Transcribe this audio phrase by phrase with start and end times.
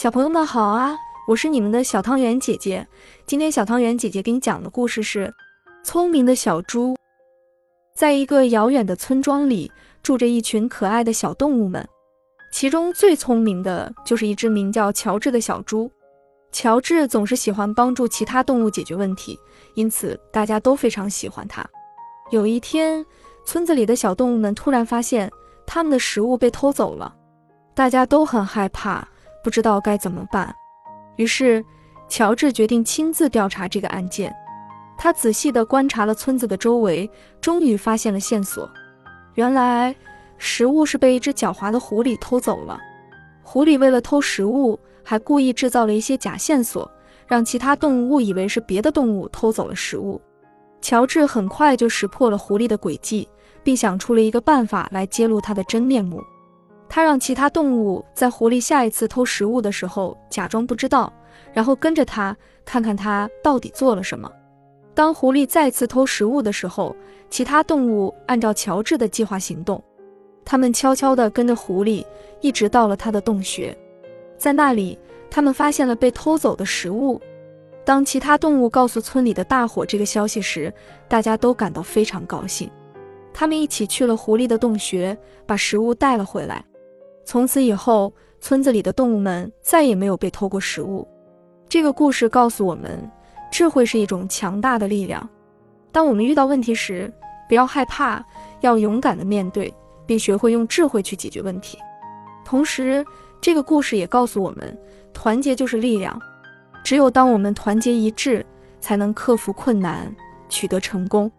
[0.00, 0.96] 小朋友们好啊，
[1.28, 2.88] 我是你们的小汤圆姐姐。
[3.26, 5.26] 今天小汤圆姐姐给你讲的故事是
[5.84, 6.94] 《聪明的小猪》。
[7.94, 9.70] 在一个遥远的村庄里，
[10.02, 11.86] 住着一群可爱的小动物们，
[12.50, 15.92] 其中最聪明的就是一只名叫乔治的小猪。
[16.50, 19.38] 乔治总是喜欢帮助其他动物解决问题，
[19.74, 21.62] 因此大家都非常喜欢他。
[22.30, 23.04] 有一天，
[23.44, 25.30] 村子里的小动物们突然发现
[25.66, 27.14] 他们的食物被偷走了，
[27.74, 29.06] 大家都很害怕。
[29.42, 30.54] 不知道该怎么办，
[31.16, 31.64] 于是
[32.08, 34.34] 乔治决定亲自调查这个案件。
[34.98, 38.70] 他仔细地观察了村子的周围，终于发现了线索。
[39.34, 39.94] 原来
[40.36, 42.78] 食物是被一只狡猾的狐狸偷走了。
[43.42, 46.90] 狐狸为了偷食物，还故意制造了一些假线索，
[47.26, 50.20] 让其他动物误以为是别的动物偷走了食物。
[50.82, 53.28] 乔治很快就识破了狐狸的诡计，
[53.62, 56.22] 并想出了一个办法来揭露它的真面目。
[56.90, 61.10] 他让其他动物在狐狸下一次偷食物的时候假装不知道，
[61.52, 64.28] 然后跟着他看看他到底做了什么。
[64.92, 66.94] 当狐狸再次偷食物的时候，
[67.30, 69.80] 其他动物按照乔治的计划行动，
[70.44, 72.04] 他们悄悄地跟着狐狸，
[72.40, 73.74] 一直到了他的洞穴。
[74.36, 74.98] 在那里，
[75.30, 77.20] 他们发现了被偷走的食物。
[77.84, 80.74] 当其他动物告诉村里的大伙这个消息时，
[81.08, 82.68] 大家都感到非常高兴。
[83.32, 86.64] 他们一起去了狐狸的洞穴，把食物带了回来。
[87.30, 91.06] 从此以后，村子里的动物们再也没有被偷过食物。
[91.68, 93.08] 这个故事告诉我们，
[93.52, 95.30] 智慧是一种强大的力量。
[95.92, 97.08] 当我们遇到问题时，
[97.48, 98.20] 不要害怕，
[98.62, 99.72] 要勇敢地面对，
[100.06, 101.78] 并学会用智慧去解决问题。
[102.44, 103.06] 同时，
[103.40, 104.76] 这个故事也告诉我们，
[105.12, 106.20] 团结就是力量。
[106.82, 108.44] 只有当我们团结一致，
[108.80, 110.12] 才能克服困难，
[110.48, 111.30] 取得成功。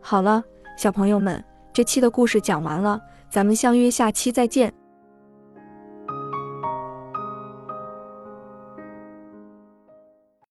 [0.00, 0.42] 好了，
[0.78, 1.44] 小朋友们，
[1.80, 3.00] 这期的故事讲完了。
[3.30, 4.79] 咱们相约下期再见。